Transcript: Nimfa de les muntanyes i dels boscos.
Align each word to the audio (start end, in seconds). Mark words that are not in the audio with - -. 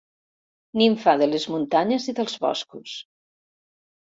Nimfa 0.81 1.13
de 1.21 1.27
les 1.33 1.45
muntanyes 1.57 2.07
i 2.13 2.15
dels 2.21 2.41
boscos. 2.47 2.99